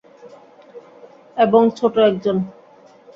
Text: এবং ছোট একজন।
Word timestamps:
এবং 1.37 1.61
ছোট 1.77 1.95
একজন। 2.09 2.37